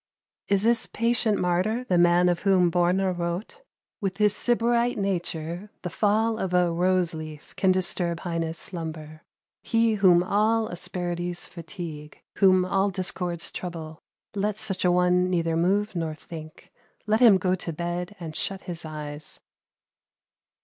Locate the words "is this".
0.47-0.87